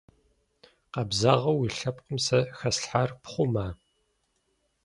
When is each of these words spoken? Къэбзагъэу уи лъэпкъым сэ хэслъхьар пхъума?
Къэбзагъэу 0.93 1.57
уи 1.59 1.69
лъэпкъым 1.77 2.17
сэ 2.25 2.39
хэслъхьар 2.57 3.09
пхъума? 3.23 3.67